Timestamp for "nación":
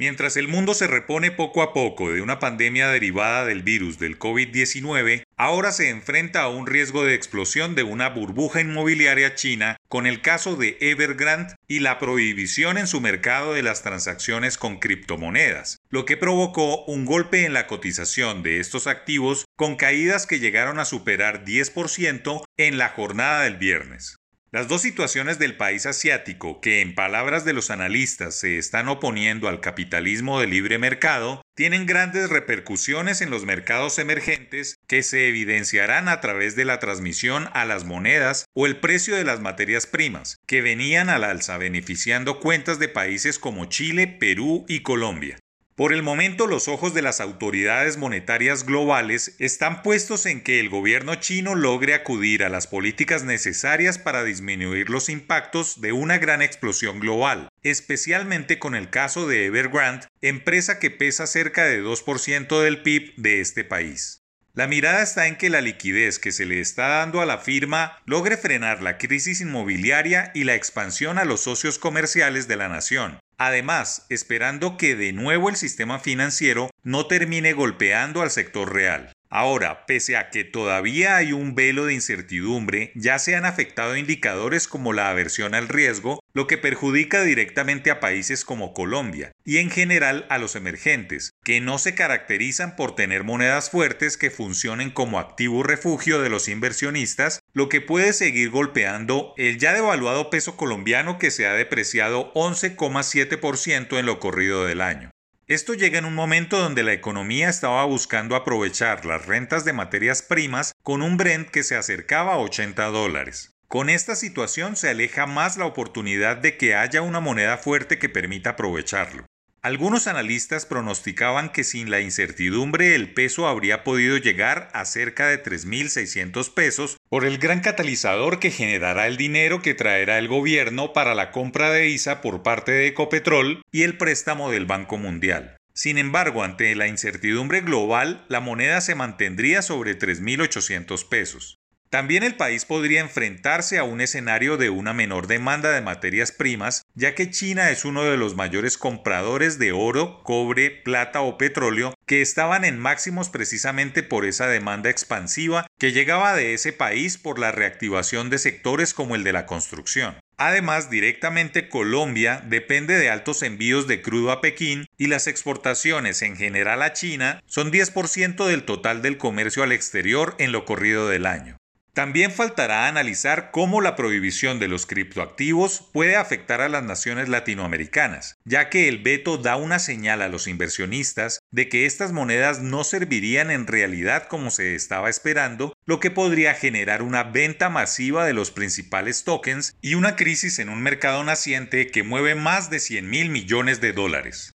72.68-73.20